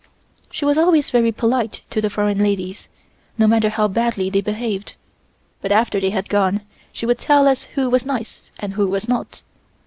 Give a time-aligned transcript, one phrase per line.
[0.49, 2.87] She was always very polite to the foreign ladies,
[3.37, 4.95] no matter how badly they behaved,
[5.61, 9.07] but after they had gone, she would tell us who was nice and who was
[9.07, 9.43] not.